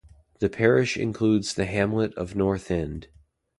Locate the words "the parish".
0.39-0.97